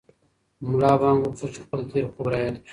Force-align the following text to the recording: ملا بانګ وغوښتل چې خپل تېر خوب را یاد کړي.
ملا 0.69 0.91
بانګ 0.99 1.19
وغوښتل 1.21 1.49
چې 1.55 1.61
خپل 1.65 1.79
تېر 1.91 2.05
خوب 2.13 2.27
را 2.31 2.37
یاد 2.43 2.55
کړي. 2.57 2.67